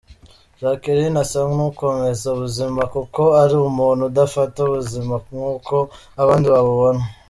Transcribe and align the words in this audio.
Jacqueline 0.59 1.17
asa 1.23 1.39
n’ukomeza 1.55 2.25
ubuzima 2.35 2.81
kuko 2.93 3.21
ari 3.41 3.55
umuntu 3.69 4.01
udafata 4.09 4.57
ubuzima 4.67 5.15
nk’uko 5.25 5.75
abandi 6.21 6.47
babubona. 6.55 7.03